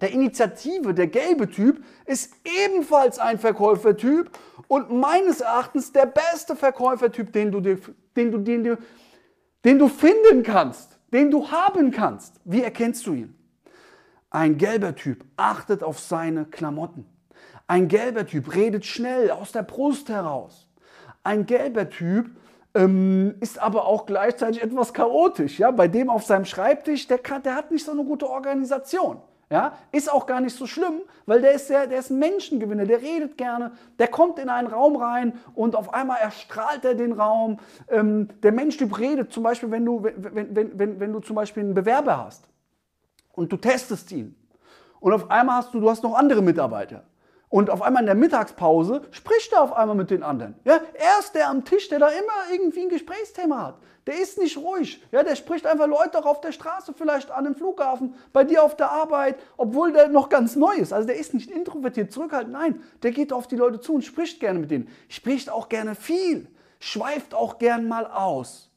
Der 0.04 0.12
Initiative, 0.12 0.94
der 0.94 1.08
gelbe 1.08 1.50
Typ, 1.50 1.82
ist 2.06 2.34
ebenfalls 2.44 3.20
ein 3.20 3.40
Verkäufertyp 3.40 4.32
und 4.68 4.92
meines 4.92 5.40
Erachtens 5.40 5.94
der 5.94 6.08
beste 6.08 6.58
Verkäufertyp, 6.58 7.32
den 7.32 7.54
du, 7.54 7.62
dir, 7.62 7.80
den, 8.18 8.30
du, 8.30 8.40
den, 8.40 8.66
du, 8.66 8.78
den 9.64 9.80
du 9.80 9.88
finden 9.88 10.44
kannst, 10.44 11.00
den 11.14 11.32
du 11.32 11.50
haben 11.50 11.92
kannst. 11.92 12.42
Wie 12.44 12.62
erkennst 12.62 13.08
du 13.08 13.14
ihn? 13.14 13.36
Ein 14.30 14.58
gelber 14.58 14.94
Typ 14.94 15.24
achtet 15.38 15.84
auf 15.84 16.00
seine 16.00 16.44
Klamotten. 16.48 17.06
Ein 17.68 17.88
gelber 17.88 18.26
Typ 18.26 18.54
redet 18.54 18.86
schnell 18.86 19.32
aus 19.32 19.54
der 19.54 19.64
Brust 19.64 20.10
heraus. 20.10 20.68
Ein 21.24 21.46
gelber 21.46 21.90
Typ 21.90 22.30
ähm, 22.76 23.36
ist 23.40 23.58
aber 23.58 23.86
auch 23.86 24.06
gleichzeitig 24.06 24.62
etwas 24.62 24.94
chaotisch. 24.94 25.60
Ja? 25.60 25.72
Bei 25.72 25.88
dem 25.88 26.10
auf 26.10 26.26
seinem 26.26 26.44
Schreibtisch, 26.44 27.08
der, 27.08 27.20
kann, 27.20 27.42
der 27.42 27.56
hat 27.56 27.72
nicht 27.72 27.86
so 27.86 27.94
eine 27.94 28.04
gute 28.04 28.30
Organisation. 28.30 29.22
Ja, 29.54 29.74
ist 29.92 30.12
auch 30.12 30.26
gar 30.26 30.42
nicht 30.42 30.58
so 30.58 30.66
schlimm, 30.66 31.02
weil 31.28 31.40
der 31.40 31.52
ist, 31.52 31.70
der, 31.70 31.86
der 31.86 32.00
ist 32.00 32.10
ein 32.10 32.18
Menschengewinner, 32.18 32.88
der 32.88 33.04
redet 33.04 33.38
gerne, 33.38 33.74
der 34.00 34.08
kommt 34.08 34.40
in 34.40 34.50
einen 34.50 34.68
Raum 34.68 34.96
rein 34.96 35.34
und 35.54 35.76
auf 35.76 35.94
einmal 35.94 36.18
erstrahlt 36.22 36.84
er 36.84 36.96
den 36.96 37.12
Raum. 37.12 37.60
Ähm, 37.88 38.30
der 38.42 38.52
Menschtyp 38.52 38.98
redet 38.98 39.32
zum 39.32 39.44
Beispiel, 39.44 39.70
wenn 39.70 39.86
du, 39.86 40.04
wenn, 40.04 40.56
wenn, 40.56 40.80
wenn, 40.80 41.00
wenn 41.00 41.14
du 41.14 41.20
zum 41.20 41.36
Beispiel 41.36 41.62
einen 41.62 41.76
Bewerber 41.76 42.26
hast 42.26 42.50
und 43.34 43.52
du 43.52 43.58
testest 43.58 44.12
ihn 44.12 44.36
und 45.00 45.14
auf 45.14 45.30
einmal 45.30 45.58
hast 45.58 45.72
du, 45.72 45.80
du 45.80 45.88
hast 45.88 46.02
noch 46.02 46.16
andere 46.16 46.42
Mitarbeiter 46.42 47.04
und 47.54 47.70
auf 47.70 47.84
einmal 47.84 48.02
in 48.02 48.08
der 48.08 48.16
Mittagspause 48.16 49.04
spricht 49.12 49.54
er 49.54 49.62
auf 49.62 49.74
einmal 49.74 49.96
mit 49.96 50.10
den 50.10 50.24
anderen. 50.24 50.56
Ja, 50.66 50.82
er 50.96 51.20
ist 51.20 51.36
der 51.36 51.52
am 51.52 51.64
Tisch, 51.64 51.88
der 51.88 52.00
da 52.00 52.08
immer 52.08 52.52
irgendwie 52.52 52.82
ein 52.82 52.90
Gesprächsthema 52.90 53.68
hat. 53.68 53.76
Der 54.08 54.20
ist 54.20 54.40
nicht 54.40 54.58
ruhig. 54.58 55.04
Ja, 55.12 55.22
der 55.22 55.36
spricht 55.36 55.68
einfach 55.68 55.86
Leute 55.86 56.18
auch 56.18 56.26
auf 56.26 56.42
der 56.42 56.52
Straße, 56.52 56.96
vielleicht 56.98 57.30
an 57.30 57.44
dem 57.44 57.54
Flughafen, 57.54 58.16
bei 58.34 58.44
dir 58.44 58.64
auf 58.64 58.76
der 58.76 58.90
Arbeit, 58.90 59.38
obwohl 59.56 59.94
der 59.94 60.08
noch 60.08 60.30
ganz 60.30 60.56
neu 60.56 60.74
ist. 60.74 60.94
Also 60.94 61.06
der 61.06 61.18
ist 61.18 61.36
nicht 61.36 61.52
introvertiert, 61.52 62.12
zurückhaltend. 62.12 62.54
Nein, 62.54 62.82
der 63.04 63.12
geht 63.12 63.32
auf 63.32 63.46
die 63.46 63.56
Leute 63.56 63.80
zu 63.80 63.94
und 63.94 64.04
spricht 64.04 64.40
gerne 64.40 64.58
mit 64.58 64.72
denen. 64.72 64.88
Spricht 65.08 65.52
auch 65.52 65.70
gerne 65.70 65.94
viel, 65.94 66.48
schweift 66.80 67.36
auch 67.36 67.60
gern 67.60 67.88
mal 67.88 68.08
aus. 68.08 68.72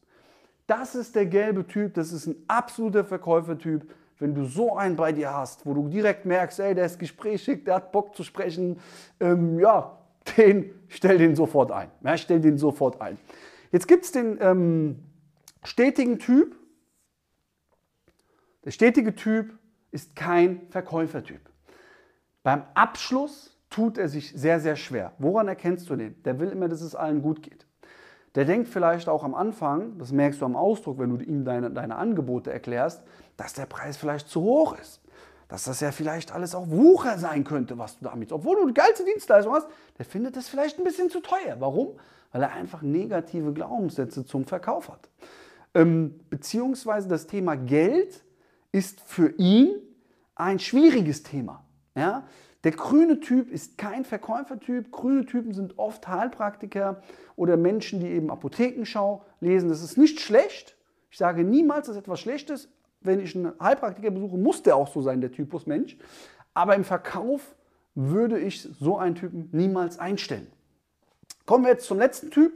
Das 0.66 0.94
ist 0.94 1.14
der 1.14 1.24
gelbe 1.24 1.66
Typ, 1.66 1.94
das 1.94 2.12
ist 2.12 2.26
ein 2.26 2.44
absoluter 2.46 3.06
Verkäufertyp 3.06 3.90
wenn 4.18 4.34
du 4.34 4.44
so 4.44 4.76
einen 4.76 4.96
bei 4.96 5.12
dir 5.12 5.32
hast, 5.32 5.66
wo 5.66 5.74
du 5.74 5.88
direkt 5.88 6.24
merkst, 6.24 6.60
ey, 6.60 6.74
der 6.74 6.86
ist 6.86 6.98
gesprächig, 6.98 7.64
der 7.64 7.76
hat 7.76 7.92
Bock 7.92 8.14
zu 8.14 8.24
sprechen, 8.24 8.80
ähm, 9.20 9.58
ja, 9.60 9.98
den, 10.36 10.70
stell 10.88 11.18
den 11.18 11.36
sofort 11.36 11.70
ein. 11.70 11.90
Ja, 12.02 12.16
stell 12.16 12.40
den 12.40 12.58
sofort 12.58 13.00
ein. 13.00 13.18
Jetzt 13.72 13.88
gibt 13.88 14.04
es 14.04 14.12
den 14.12 14.38
ähm, 14.40 15.02
stetigen 15.62 16.18
Typ. 16.18 16.56
Der 18.64 18.70
stetige 18.70 19.14
Typ 19.14 19.58
ist 19.90 20.16
kein 20.16 20.66
Verkäufertyp. 20.70 21.40
Beim 22.42 22.62
Abschluss 22.74 23.56
tut 23.70 23.98
er 23.98 24.08
sich 24.08 24.32
sehr, 24.32 24.60
sehr 24.60 24.76
schwer. 24.76 25.12
Woran 25.18 25.48
erkennst 25.48 25.88
du 25.90 25.96
den? 25.96 26.22
Der 26.22 26.40
will 26.40 26.48
immer, 26.48 26.68
dass 26.68 26.80
es 26.80 26.94
allen 26.94 27.22
gut 27.22 27.42
geht. 27.42 27.66
Der 28.34 28.44
denkt 28.44 28.68
vielleicht 28.68 29.08
auch 29.08 29.24
am 29.24 29.34
Anfang, 29.34 29.98
das 29.98 30.12
merkst 30.12 30.42
du 30.42 30.44
am 30.44 30.56
Ausdruck, 30.56 30.98
wenn 30.98 31.10
du 31.10 31.24
ihm 31.24 31.44
deine, 31.44 31.70
deine 31.70 31.96
Angebote 31.96 32.52
erklärst, 32.52 33.02
dass 33.36 33.52
der 33.52 33.66
Preis 33.66 33.96
vielleicht 33.96 34.28
zu 34.28 34.42
hoch 34.42 34.78
ist. 34.78 35.00
Dass 35.48 35.64
das 35.64 35.80
ja 35.80 35.92
vielleicht 35.92 36.32
alles 36.32 36.54
auch 36.54 36.68
Wucher 36.68 37.18
sein 37.18 37.44
könnte, 37.44 37.78
was 37.78 37.98
du 37.98 38.04
damit, 38.04 38.32
obwohl 38.32 38.56
du 38.56 38.66
die 38.66 38.74
geilste 38.74 39.04
Dienstleistung 39.04 39.54
hast, 39.54 39.68
der 39.98 40.04
findet 40.04 40.36
das 40.36 40.48
vielleicht 40.48 40.78
ein 40.78 40.84
bisschen 40.84 41.08
zu 41.08 41.20
teuer. 41.20 41.56
Warum? 41.58 41.98
Weil 42.32 42.42
er 42.42 42.52
einfach 42.52 42.82
negative 42.82 43.52
Glaubenssätze 43.52 44.24
zum 44.24 44.44
Verkauf 44.44 44.88
hat. 44.88 45.08
Ähm, 45.74 46.18
beziehungsweise 46.30 47.08
das 47.08 47.26
Thema 47.26 47.54
Geld 47.56 48.24
ist 48.72 49.00
für 49.00 49.34
ihn 49.38 49.74
ein 50.34 50.58
schwieriges 50.58 51.22
Thema. 51.22 51.64
Ja? 51.94 52.24
Der 52.64 52.72
grüne 52.72 53.20
Typ 53.20 53.50
ist 53.52 53.78
kein 53.78 54.04
Verkäufertyp. 54.04 54.90
Grüne 54.90 55.24
Typen 55.24 55.54
sind 55.54 55.78
oft 55.78 56.08
Heilpraktiker 56.08 57.02
oder 57.36 57.56
Menschen, 57.56 58.00
die 58.00 58.08
eben 58.08 58.30
Apothekenschau 58.30 59.24
lesen. 59.40 59.68
Das 59.68 59.82
ist 59.82 59.96
nicht 59.96 60.18
schlecht. 60.20 60.76
Ich 61.10 61.18
sage 61.18 61.44
niemals, 61.44 61.86
dass 61.86 61.96
etwas 61.96 62.20
schlecht 62.20 62.50
ist. 62.50 62.68
Wenn 63.00 63.20
ich 63.20 63.36
einen 63.36 63.52
Heilpraktiker 63.60 64.10
besuche, 64.10 64.36
muss 64.36 64.62
der 64.62 64.76
auch 64.76 64.88
so 64.88 65.02
sein, 65.02 65.20
der 65.20 65.32
Typus 65.32 65.66
Mensch. 65.66 65.96
Aber 66.54 66.74
im 66.74 66.84
Verkauf 66.84 67.54
würde 67.94 68.38
ich 68.38 68.62
so 68.62 68.98
einen 68.98 69.14
Typen 69.14 69.48
niemals 69.52 69.98
einstellen. 69.98 70.46
Kommen 71.46 71.64
wir 71.64 71.72
jetzt 71.72 71.86
zum 71.86 71.98
letzten 71.98 72.30
Typ. 72.30 72.52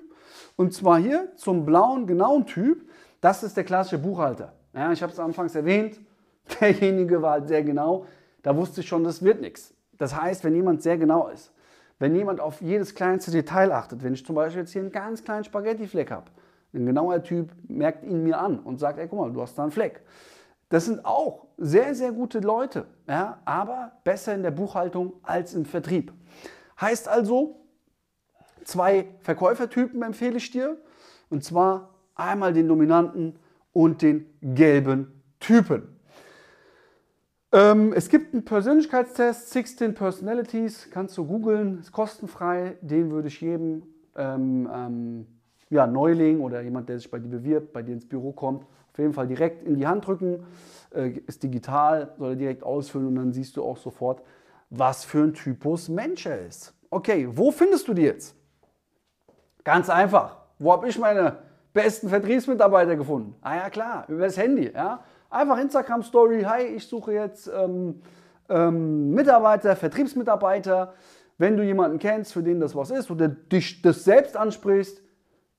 Und 0.57 0.75
zwar 0.75 0.99
hier 0.99 1.35
zum 1.37 1.65
blauen, 1.65 2.07
genauen 2.07 2.47
Typ. 2.47 2.89
Das 3.21 3.43
ist 3.43 3.57
der 3.57 3.65
klassische 3.65 3.99
Buchhalter. 3.99 4.53
Ja, 4.75 4.93
ich 4.93 5.03
habe 5.03 5.13
es 5.13 5.19
anfangs 5.19 5.55
erwähnt. 5.55 6.01
Derjenige 6.61 7.23
war 7.23 7.33
halt 7.33 7.49
sehr 7.49 7.63
genau. 7.63 8.07
Da 8.43 8.57
wusste 8.57 8.81
ich 8.81 8.89
schon, 8.89 9.05
das 9.05 9.23
wird 9.23 9.41
nichts. 9.41 9.75
Das 9.99 10.21
heißt, 10.21 10.45
wenn 10.45 10.55
jemand 10.55 10.83
sehr 10.83 10.97
genau 10.97 11.29
ist, 11.29 11.53
wenn 11.99 12.15
jemand 12.15 12.41
auf 12.41 12.63
jedes 12.63 12.95
kleinste 12.95 13.31
Detail 13.31 13.73
achtet, 13.73 14.03
wenn 14.03 14.15
ich 14.15 14.25
zum 14.25 14.35
Beispiel 14.35 14.63
jetzt 14.63 14.73
hier 14.73 14.81
einen 14.83 14.93
ganz 14.93 15.23
kleinen 15.23 15.45
Spaghettifleck 15.45 16.11
habe, 16.11 16.31
ein 16.73 16.87
genauer 16.87 17.23
Typ 17.23 17.53
merkt 17.69 18.05
ihn 18.05 18.23
mir 18.23 18.39
an 18.39 18.59
und 18.61 18.79
sagt, 18.79 18.99
ey, 18.99 19.09
guck 19.09 19.19
mal, 19.19 19.33
du 19.33 19.41
hast 19.43 19.57
da 19.57 19.62
einen 19.62 19.73
Fleck. 19.73 20.03
Das 20.69 20.85
sind 20.85 21.05
auch 21.05 21.47
sehr, 21.57 21.95
sehr 21.95 22.12
gute 22.12 22.39
Leute, 22.39 22.87
ja, 23.09 23.41
aber 23.45 23.93
besser 24.05 24.35
in 24.35 24.43
der 24.43 24.53
Buchhaltung 24.53 25.15
als 25.23 25.55
im 25.55 25.65
Vertrieb. 25.65 26.12
Heißt 26.81 27.09
also, 27.09 27.61
zwei 28.65 29.09
Verkäufertypen 29.21 30.00
empfehle 30.03 30.37
ich 30.37 30.50
dir, 30.50 30.77
und 31.29 31.45
zwar 31.45 31.95
einmal 32.15 32.53
den 32.53 32.69
dominanten 32.69 33.37
und 33.73 34.03
den 34.03 34.27
gelben 34.43 35.23
Typen. 35.41 36.00
Ähm, 37.53 37.93
es 37.93 38.09
gibt 38.09 38.33
einen 38.33 38.45
Persönlichkeitstest, 38.45 39.50
16 39.50 39.95
Personalities, 39.95 40.89
kannst 40.93 41.19
du 41.19 41.27
googeln, 41.27 41.81
ist 41.81 41.91
kostenfrei. 41.91 42.77
Den 42.81 43.11
würde 43.11 43.27
ich 43.27 43.41
jedem 43.41 43.83
ähm, 44.17 44.71
ähm, 44.73 45.27
ja, 45.71 45.87
Neuling 45.87 46.41
oder 46.41 46.61
jemand, 46.61 46.89
der 46.89 46.99
sich 46.99 47.11
bei 47.11 47.19
dir 47.19 47.29
bewirbt, 47.29 47.73
bei 47.73 47.83
dir 47.83 47.95
ins 47.95 48.07
Büro 48.07 48.33
kommt, 48.33 48.65
auf 48.93 48.99
jeden 48.99 49.12
Fall 49.12 49.29
direkt 49.29 49.62
in 49.62 49.77
die 49.77 49.87
Hand 49.87 50.07
drücken. 50.07 50.45
Äh, 50.93 51.11
ist 51.27 51.43
digital, 51.43 52.12
soll 52.19 52.31
er 52.31 52.37
direkt 52.37 52.65
ausfüllen 52.65 53.07
und 53.07 53.15
dann 53.15 53.33
siehst 53.33 53.57
du 53.57 53.62
auch 53.62 53.77
sofort, 53.77 54.23
was 54.69 55.05
für 55.05 55.23
ein 55.23 55.33
Typus 55.33 55.89
Mensch 55.89 56.27
er 56.27 56.47
ist. 56.47 56.75
Okay, 56.91 57.29
wo 57.31 57.53
findest 57.53 57.87
du 57.87 57.95
die 57.95 58.03
jetzt? 58.03 58.35
Ganz 59.62 59.89
einfach. 59.89 60.39
Wo 60.59 60.73
habe 60.73 60.89
ich 60.89 60.99
meine 60.99 61.37
besten 61.73 62.09
Vertriebsmitarbeiter 62.09 62.97
gefunden? 62.97 63.37
Ah 63.41 63.57
ja, 63.57 63.71
klar, 63.71 64.05
über 64.09 64.25
das 64.25 64.37
Handy. 64.37 64.73
Ja? 64.75 65.05
Einfach 65.29 65.59
Instagram-Story, 65.59 66.43
hi, 66.43 66.62
ich 66.65 66.87
suche 66.87 67.12
jetzt 67.12 67.49
ähm, 67.55 68.00
ähm, 68.49 69.11
Mitarbeiter, 69.11 69.77
Vertriebsmitarbeiter. 69.77 70.95
Wenn 71.39 71.57
du 71.57 71.62
jemanden 71.62 72.00
kennst, 72.00 72.33
für 72.33 72.43
den 72.43 72.59
das 72.59 72.75
was 72.75 72.91
ist 72.91 73.11
oder 73.11 73.29
dich 73.29 73.81
das 73.83 74.05
selbst 74.05 74.37
ansprichst, 74.37 75.00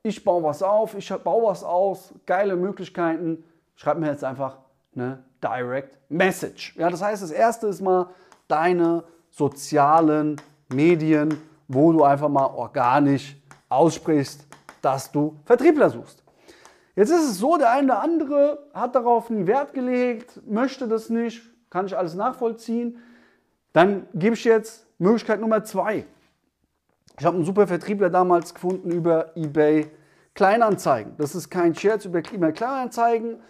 ich 0.03 0.23
baue 0.23 0.43
was 0.43 0.63
auf, 0.63 0.95
ich 0.95 1.09
baue 1.09 1.49
was 1.49 1.63
aus, 1.63 2.13
geile 2.25 2.55
Möglichkeiten, 2.55 3.43
schreib 3.75 3.97
mir 3.97 4.07
jetzt 4.07 4.23
einfach 4.23 4.57
eine 4.95 5.23
Direct 5.43 5.97
Message. 6.09 6.75
Ja, 6.77 6.89
das 6.89 7.01
heißt, 7.01 7.23
das 7.23 7.31
erste 7.31 7.67
ist 7.67 7.81
mal 7.81 8.09
deine 8.47 9.03
sozialen 9.29 10.39
Medien, 10.69 11.41
wo 11.67 11.91
du 11.91 12.03
einfach 12.03 12.29
mal 12.29 12.47
organisch 12.47 13.35
aussprichst, 13.69 14.45
dass 14.81 15.11
du 15.11 15.37
Vertriebler 15.45 15.89
suchst. 15.89 16.23
Jetzt 16.95 17.09
ist 17.09 17.29
es 17.29 17.37
so, 17.37 17.57
der 17.57 17.71
eine 17.71 17.85
oder 17.85 18.01
andere 18.01 18.67
hat 18.73 18.95
darauf 18.95 19.29
nie 19.29 19.47
Wert 19.47 19.73
gelegt, 19.73 20.41
möchte 20.45 20.87
das 20.87 21.09
nicht, 21.09 21.41
kann 21.69 21.85
ich 21.85 21.97
alles 21.97 22.15
nachvollziehen. 22.15 22.97
Dann 23.71 24.07
gebe 24.13 24.35
ich 24.35 24.43
jetzt 24.43 24.85
Möglichkeit 24.99 25.39
Nummer 25.39 25.63
zwei. 25.63 26.05
Ich 27.21 27.25
habe 27.27 27.35
einen 27.35 27.45
super 27.45 27.67
Vertriebler 27.67 28.09
damals 28.09 28.51
gefunden 28.51 28.89
über 28.89 29.37
eBay 29.37 29.91
Kleinanzeigen. 30.33 31.13
Das 31.19 31.35
ist 31.35 31.51
kein 31.51 31.75
Scherz, 31.75 32.03
über 32.05 32.17
eBay 32.17 32.51
Kleinanzeigen 32.51 33.41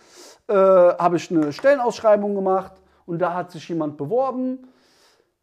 äh, 0.49 0.53
habe 0.53 1.15
ich 1.15 1.31
eine 1.31 1.53
Stellenausschreibung 1.53 2.35
gemacht 2.35 2.73
und 3.05 3.19
da 3.19 3.33
hat 3.33 3.49
sich 3.53 3.69
jemand 3.69 3.95
beworben. 3.95 4.67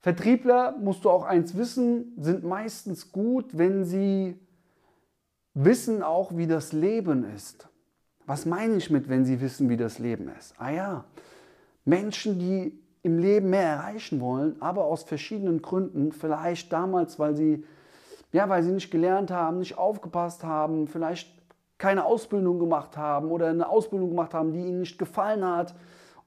Vertriebler, 0.01 0.77
musst 0.79 1.07
du 1.07 1.11
auch 1.11 1.25
eins 1.25 1.57
wissen, 1.57 2.13
sind 2.19 2.45
meistens 2.45 3.13
gut, 3.13 3.57
wenn 3.57 3.87
sie 3.87 4.39
wissen 5.55 6.03
auch, 6.03 6.37
wie 6.37 6.47
das 6.47 6.75
Leben 6.75 7.25
ist. 7.35 7.67
Was 8.27 8.45
meine 8.45 8.77
ich 8.77 8.91
mit, 8.91 9.09
wenn 9.09 9.25
Sie 9.25 9.41
wissen, 9.41 9.71
wie 9.71 9.79
das 9.79 9.99
Leben 9.99 10.31
ist? 10.39 10.55
Ah 10.59 10.71
ja, 10.71 11.05
Menschen, 11.87 12.39
die 12.39 12.79
im 13.03 13.19
Leben 13.19 13.49
mehr 13.49 13.63
erreichen 13.63 14.21
wollen, 14.21 14.61
aber 14.61 14.85
aus 14.85 15.05
verschiedenen 15.05 15.63
Gründen, 15.63 16.13
vielleicht 16.13 16.71
damals, 16.75 17.19
weil 17.19 17.35
sie, 17.35 17.65
ja, 18.33 18.49
weil 18.49 18.63
sie 18.63 18.73
nicht 18.73 18.91
gelernt 18.91 19.31
haben, 19.31 19.59
nicht 19.59 19.79
aufgepasst 19.79 20.45
haben, 20.45 20.87
vielleicht 20.87 21.31
keine 21.79 22.05
Ausbildung 22.05 22.59
gemacht 22.59 22.97
haben 22.97 23.31
oder 23.31 23.49
eine 23.49 23.69
Ausbildung 23.69 24.11
gemacht 24.11 24.35
haben, 24.35 24.53
die 24.53 24.61
ihnen 24.61 24.81
nicht 24.81 24.99
gefallen 24.99 25.45
hat 25.45 25.75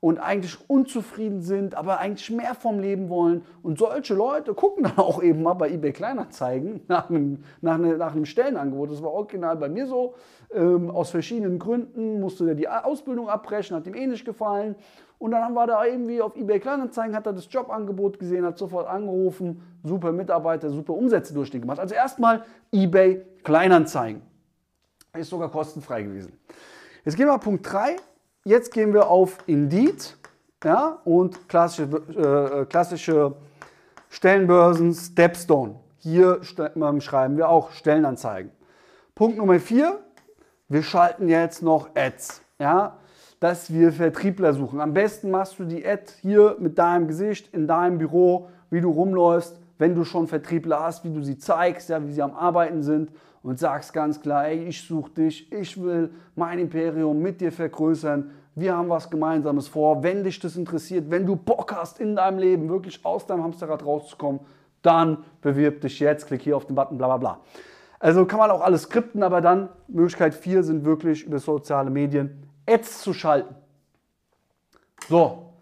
und 0.02 0.18
eigentlich 0.18 0.58
unzufrieden 0.68 1.42
sind, 1.42 1.76
aber 1.76 2.00
eigentlich 2.00 2.30
mehr 2.32 2.56
vom 2.56 2.80
Leben 2.80 3.08
wollen. 3.08 3.46
Und 3.62 3.78
solche 3.78 4.16
Leute 4.16 4.54
gucken 4.56 4.84
dann 4.96 4.98
auch 4.98 5.22
eben 5.22 5.44
mal 5.44 5.54
bei 5.54 5.70
eBay 5.70 5.94
Kleinanzeigen 5.94 6.82
nach 6.88 7.10
einem, 7.10 7.44
nach, 7.62 7.76
eine, 7.76 7.98
nach 7.98 8.12
einem 8.12 8.26
Stellenangebot. 8.26 8.92
Das 8.92 9.02
war 9.02 9.12
original 9.12 9.56
bei 9.56 9.70
mir 9.70 9.88
so. 9.88 10.16
Ähm, 10.54 10.90
aus 10.90 11.12
verschiedenen 11.12 11.60
Gründen 11.60 12.20
musste 12.20 12.50
er 12.50 12.56
die 12.56 12.68
Ausbildung 12.68 13.30
abbrechen, 13.30 13.78
hat 13.78 13.88
ihm 13.88 13.94
eh 13.94 14.08
nicht 14.08 14.26
gefallen. 14.26 14.76
Und 15.20 15.32
dann 15.32 15.54
war 15.54 15.68
da 15.68 15.86
irgendwie 15.86 16.20
auf 16.20 16.36
eBay 16.36 16.60
Kleinanzeigen, 16.60 17.16
hat 17.16 17.28
er 17.28 17.34
das 17.34 17.48
Jobangebot 17.50 18.18
gesehen, 18.18 18.44
hat 18.44 18.58
sofort 18.58 18.88
angerufen, 18.88 19.62
super 19.84 20.12
Mitarbeiter, 20.12 20.72
super 20.72 20.94
Umsätze 20.94 21.32
durch 21.36 21.52
den 21.52 21.62
gemacht. 21.62 21.80
Also 21.80 21.94
erstmal 21.94 22.44
eBay 22.72 23.24
Kleinanzeigen. 23.44 24.24
Ist 25.14 25.30
sogar 25.30 25.52
kostenfrei 25.52 26.02
gewesen. 26.02 26.34
Jetzt 27.06 27.18
gehen 27.18 27.28
wir 27.28 27.38
Punkt 27.38 27.72
3. 27.72 27.98
Jetzt 28.44 28.74
gehen 28.74 28.92
wir 28.92 29.08
auf 29.08 29.38
Indeed 29.46 30.18
ja, 30.64 30.98
und 31.06 31.48
klassische, 31.48 31.84
äh, 32.64 32.66
klassische 32.66 33.36
Stellenbörsen 34.10 34.96
Stepstone. 34.96 35.76
Hier 36.00 36.42
ähm, 36.76 37.02
schreiben 37.02 37.38
wir 37.38 37.50
auch 37.50 37.70
Stellenanzeigen. 37.70 38.52
Punkt 39.14 39.38
Nummer 39.38 39.60
4. 39.60 40.00
Wir 40.70 40.82
schalten 40.82 41.30
jetzt 41.30 41.62
noch 41.62 41.90
Ads. 41.94 42.42
Ja, 42.58 42.98
dass 43.40 43.72
wir 43.72 43.92
Vertriebler 43.92 44.56
suchen. 44.56 44.82
Am 44.82 44.94
besten 44.94 45.30
machst 45.30 45.60
du 45.60 45.66
die 45.66 45.86
Ad 45.86 46.12
hier 46.22 46.56
mit 46.58 46.80
deinem 46.80 47.08
Gesicht 47.08 47.54
in 47.54 47.68
deinem 47.68 48.00
Büro, 48.00 48.50
wie 48.72 48.82
du 48.82 48.90
rumläufst, 48.90 49.60
wenn 49.78 49.94
du 49.94 50.04
schon 50.04 50.28
Vertriebler 50.28 50.80
hast, 50.80 51.04
wie 51.04 51.14
du 51.14 51.22
sie 51.22 51.38
zeigst, 51.38 51.90
ja, 51.90 52.04
wie 52.08 52.12
sie 52.12 52.24
am 52.24 52.36
Arbeiten 52.36 52.82
sind 52.82 53.12
und 53.44 53.60
sagst 53.60 53.94
ganz 53.94 54.22
klar, 54.22 54.48
ey, 54.48 54.66
ich 54.66 54.86
suche 54.88 55.12
dich, 55.12 55.52
ich 55.52 55.82
will 55.82 56.12
mein 56.36 56.60
Imperium 56.60 57.22
mit 57.22 57.42
dir 57.42 57.52
vergrößern, 57.52 58.32
wir 58.54 58.76
haben 58.76 58.90
was 58.90 59.10
Gemeinsames 59.10 59.68
vor, 59.68 60.04
wenn 60.04 60.24
dich 60.24 60.40
das 60.40 60.58
interessiert, 60.58 61.10
wenn 61.10 61.26
du 61.26 61.36
Bock 61.36 61.74
hast 61.74 62.00
in 62.00 62.16
deinem 62.16 62.38
Leben 62.38 62.70
wirklich 62.70 63.06
aus 63.06 63.26
deinem 63.26 63.44
Hamsterrad 63.44 63.86
rauszukommen, 63.86 64.42
dann 64.82 65.24
bewirb 65.42 65.82
dich 65.82 66.00
jetzt, 66.00 66.28
klick 66.28 66.42
hier 66.42 66.58
auf 66.58 66.66
den 66.66 66.76
Button, 66.76 66.98
bla 66.98 67.08
bla 67.08 67.18
bla. 67.18 67.40
Also 68.00 68.26
kann 68.26 68.40
man 68.40 68.52
auch 68.52 68.62
alles 68.62 68.84
skripten, 68.84 69.24
aber 69.24 69.42
dann 69.42 69.70
Möglichkeit 69.88 70.34
4 70.34 70.64
sind 70.64 70.86
wirklich 70.86 71.24
über 71.24 71.40
soziale 71.40 71.90
Medien 71.90 72.48
Ads 72.68 73.02
zu 73.02 73.14
schalten. 73.14 73.56
So, 75.08 75.54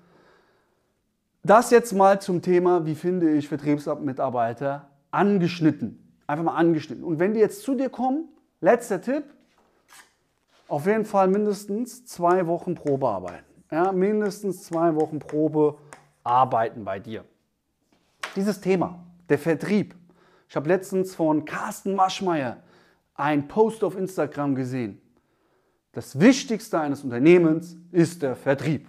das 1.44 1.72
jetzt 1.72 1.94
mal 1.94 2.20
zum 2.22 2.42
Thema, 2.42 2.86
wie 2.86 2.96
finde 2.96 3.32
ich 3.32 3.48
Vertriebsmitarbeiter 3.48 4.90
angeschnitten. 5.12 6.09
Einfach 6.30 6.44
mal 6.44 6.58
angeschnitten. 6.58 7.04
Und 7.04 7.18
wenn 7.18 7.34
die 7.34 7.40
jetzt 7.40 7.64
zu 7.64 7.74
dir 7.74 7.90
kommen, 7.90 8.30
letzter 8.62 9.02
Tipp, 9.02 9.24
auf 10.68 10.86
jeden 10.86 11.04
Fall 11.04 11.28
mindestens 11.28 12.06
zwei 12.06 12.46
Wochen 12.46 12.76
Probe 12.76 13.08
arbeiten. 13.08 13.64
Ja, 13.72 13.92
mindestens 13.92 14.62
zwei 14.62 14.94
Wochen 14.94 15.18
Probe 15.18 15.80
arbeiten 16.24 16.86
bei 16.86 17.00
dir. 17.00 17.26
Dieses 18.36 18.62
Thema, 18.62 19.04
der 19.28 19.40
Vertrieb. 19.40 19.96
Ich 20.48 20.56
habe 20.56 20.68
letztens 20.68 21.16
von 21.16 21.46
Carsten 21.46 21.96
Maschmeyer 21.96 22.58
einen 23.16 23.48
Post 23.48 23.84
auf 23.84 23.98
Instagram 23.98 24.54
gesehen. 24.54 25.02
Das 25.94 26.20
Wichtigste 26.20 26.80
eines 26.80 27.04
Unternehmens 27.04 27.76
ist 27.92 28.22
der 28.22 28.36
Vertrieb. 28.36 28.88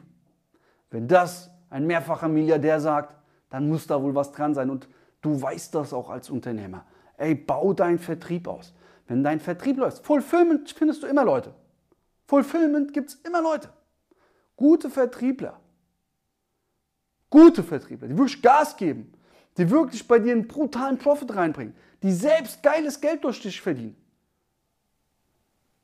Wenn 0.91 1.09
das 1.09 1.51
ein 1.71 1.87
mehrfacher 1.87 2.29
Milliardär 2.29 2.81
sagt, 2.81 3.15
dann 3.49 3.67
muss 3.67 3.87
da 3.87 4.03
wohl 4.03 4.15
was 4.15 4.31
dran 4.31 4.53
sein. 4.53 4.69
Und 4.69 4.91
du 5.23 5.41
weißt 5.41 5.75
das 5.75 5.95
auch 5.95 6.11
als 6.11 6.29
Unternehmer. 6.29 6.85
Ey, 7.21 7.35
bau 7.35 7.75
deinen 7.75 7.99
Vertrieb 7.99 8.49
aus. 8.49 8.73
Wenn 9.07 9.23
dein 9.23 9.41
Vertrieb 9.41 9.77
läuft, 9.77 10.07
Fulfillment 10.07 10.71
findest 10.71 11.03
du 11.03 11.07
immer 11.07 11.23
Leute. 11.23 11.53
Fulfillment 12.27 12.95
gibt 12.95 13.11
es 13.11 13.15
immer 13.17 13.43
Leute. 13.43 13.69
Gute 14.57 14.89
Vertriebler. 14.89 15.61
Gute 17.29 17.63
Vertriebler, 17.63 18.09
die 18.09 18.17
wirklich 18.17 18.41
Gas 18.41 18.75
geben, 18.75 19.13
die 19.59 19.71
wirklich 19.71 20.09
bei 20.09 20.19
dir 20.19 20.33
einen 20.33 20.49
brutalen 20.49 20.97
Profit 20.97 21.37
reinbringen, 21.37 21.75
die 22.03 22.11
selbst 22.11 22.63
geiles 22.63 22.99
Geld 22.99 23.23
durch 23.23 23.43
dich 23.43 23.61
verdienen. 23.61 23.97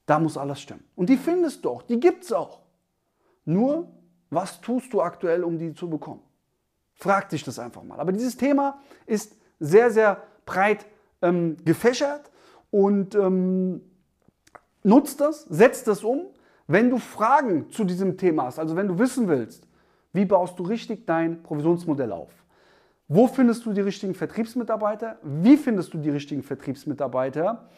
Da 0.07 0.19
muss 0.19 0.39
alles 0.39 0.63
stimmen. 0.63 0.85
Und 0.95 1.11
die 1.11 1.19
findest 1.19 1.67
du 1.67 1.71
auch, 1.71 1.83
die 1.83 2.01
gibt 2.01 2.25
es 2.25 2.33
auch. 2.33 2.61
Nur, 3.45 3.93
was 4.31 4.59
tust 4.63 4.91
du 4.95 5.03
aktuell, 5.03 5.45
um 5.45 5.59
die 5.59 5.75
zu 5.75 5.91
bekommen? 5.91 6.23
Frag 6.95 7.29
dich 7.29 7.45
das 7.45 7.59
einfach 7.59 7.83
mal. 7.83 8.01
Aber 8.01 8.13
dieses 8.13 8.39
Thema 8.39 8.81
ist 9.05 9.37
sehr, 9.61 9.91
sehr 9.91 10.23
breit 10.47 10.87
ähm, 11.23 11.57
gefächert 11.65 12.31
und 12.71 13.15
ähm, 13.15 13.81
nutzt 14.83 15.21
das, 15.21 15.45
setzt 15.45 15.89
das 15.89 16.05
um. 16.05 16.27
Wenn 16.67 16.91
du 16.91 16.99
Fragen 16.99 17.71
zu 17.71 17.85
diesem 17.85 18.17
Thema 18.17 18.45
hast, 18.45 18.59
also 18.59 18.77
wenn 18.77 18.89
du 18.89 18.99
wissen 18.99 19.29
willst, 19.29 19.67
wie 20.13 20.25
baust 20.25 20.59
du 20.59 20.65
richtig 20.65 21.07
dein 21.07 21.43
Provisionsmodell 21.43 22.13
auf? 22.13 22.33
Wo 23.09 23.29
findest 23.29 23.65
du 23.67 23.73
die 23.73 23.83
richtigen 23.83 24.15
Vertriebsmitarbeiter? 24.15 25.19
Wie 25.23 25.57
findest 25.57 25.95
du 25.95 25.99
die 25.99 26.11
richtigen 26.11 26.43
Vertriebsmitarbeiter? 26.43 27.69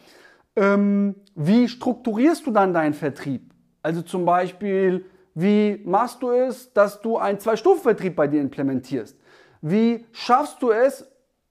Ähm, 0.55 1.15
wie 1.35 1.67
strukturierst 1.67 2.45
du 2.47 2.51
dann 2.51 2.73
deinen 2.73 2.93
Vertrieb? 2.93 3.53
Also 3.83 4.01
zum 4.01 4.25
Beispiel, 4.25 5.05
wie 5.35 5.81
machst 5.85 6.21
du 6.23 6.31
es, 6.31 6.73
dass 6.73 7.01
du 7.01 7.17
einen 7.17 7.39
Zwei-Stufen-Vertrieb 7.39 8.15
bei 8.15 8.27
dir 8.27 8.41
implementierst? 8.41 9.17
Wie 9.61 10.05
schaffst 10.11 10.61
du 10.61 10.71
es, 10.71 11.08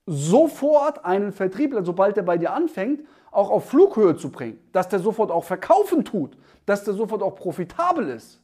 sofort 0.08 1.04
einen 1.04 1.32
Vertriebler, 1.32 1.84
sobald 1.84 2.16
er 2.16 2.22
bei 2.22 2.38
dir 2.38 2.54
anfängt, 2.54 3.06
auch 3.30 3.50
auf 3.50 3.68
Flughöhe 3.68 4.16
zu 4.16 4.30
bringen? 4.30 4.58
Dass 4.72 4.88
der 4.88 5.00
sofort 5.00 5.30
auch 5.30 5.44
verkaufen 5.44 6.04
tut, 6.04 6.36
dass 6.64 6.84
der 6.84 6.94
sofort 6.94 7.22
auch 7.22 7.36
profitabel 7.36 8.08
ist? 8.08 8.40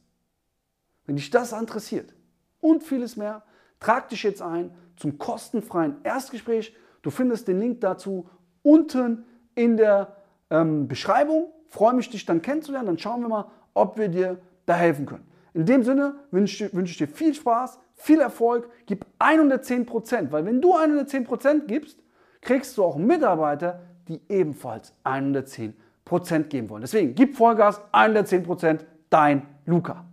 Wenn 1.05 1.15
dich 1.15 1.31
das 1.31 1.53
interessiert 1.53 2.13
und 2.61 2.83
vieles 2.83 3.17
mehr, 3.17 3.43
trag 3.79 4.09
dich 4.09 4.23
jetzt 4.23 4.41
ein 4.41 4.71
zum 4.95 5.17
kostenfreien 5.17 5.97
Erstgespräch. 6.03 6.75
Du 7.01 7.09
findest 7.09 7.47
den 7.47 7.59
Link 7.59 7.81
dazu 7.81 8.29
unten 8.61 9.25
in 9.55 9.77
der 9.77 10.15
ähm, 10.49 10.87
Beschreibung. 10.87 11.51
Freue 11.67 11.93
mich, 11.93 12.09
dich 12.09 12.25
dann 12.25 12.41
kennenzulernen. 12.41 12.87
Dann 12.87 12.99
schauen 12.99 13.21
wir 13.21 13.27
mal, 13.27 13.51
ob 13.73 13.97
wir 13.97 14.07
dir 14.07 14.39
da 14.65 14.75
helfen 14.75 15.05
können. 15.05 15.25
In 15.53 15.65
dem 15.65 15.83
Sinne 15.83 16.15
wünsche, 16.31 16.71
wünsche 16.73 16.91
ich 16.91 16.97
dir 16.97 17.07
viel 17.07 17.33
Spaß, 17.33 17.79
viel 17.95 18.19
Erfolg. 18.21 18.69
Gib 18.85 19.05
110 19.19 19.85
Prozent, 19.85 20.31
weil 20.31 20.45
wenn 20.45 20.61
du 20.61 20.75
110 20.75 21.23
Prozent 21.23 21.67
gibst, 21.67 22.03
kriegst 22.41 22.77
du 22.77 22.83
auch 22.83 22.97
Mitarbeiter, 22.97 23.81
die 24.07 24.21
ebenfalls 24.29 24.93
110 25.03 25.75
Prozent 26.03 26.49
geben 26.49 26.69
wollen. 26.69 26.81
Deswegen 26.81 27.15
gib 27.15 27.35
Vollgas, 27.35 27.81
110 27.91 28.43
Prozent, 28.43 28.85
dein 29.09 29.47
Luca. 29.65 30.05